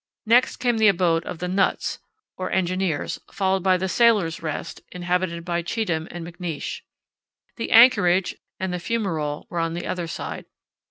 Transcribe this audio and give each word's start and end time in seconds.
Next 0.25 0.57
came 0.57 0.79
the 0.79 0.87
abode 0.87 1.23
of 1.25 1.37
"The 1.37 1.47
Nuts" 1.47 1.99
or 2.35 2.49
engineers, 2.51 3.19
followed 3.31 3.61
by 3.61 3.77
"The 3.77 3.87
Sailors' 3.87 4.41
Rest," 4.41 4.81
inhabited 4.91 5.45
by 5.45 5.61
Cheetham 5.61 6.07
and 6.09 6.25
McNeish. 6.25 6.81
"The 7.57 7.69
Anchorage" 7.69 8.35
and 8.59 8.73
"The 8.73 8.79
Fumarole" 8.79 9.45
were 9.51 9.59
on 9.59 9.75
the 9.75 9.85
other 9.85 10.07
side. 10.07 10.45